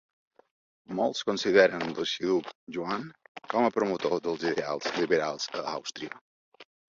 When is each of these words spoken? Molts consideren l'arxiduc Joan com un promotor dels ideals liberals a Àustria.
Molts 0.99 1.19
consideren 1.29 1.83
l'arxiduc 1.99 2.49
Joan 2.77 3.05
com 3.53 3.67
un 3.67 3.75
promotor 3.77 4.17
dels 4.29 4.47
ideals 4.53 4.89
liberals 4.97 5.47
a 5.61 5.63
Àustria. 5.75 6.19